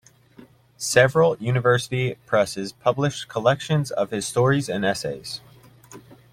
Several 0.77 1.37
university 1.37 2.15
presses 2.25 2.71
published 2.73 3.27
collections 3.27 3.91
of 3.91 4.09
his 4.09 4.25
stories 4.25 4.67
and 4.67 4.83
essays. 4.83 5.41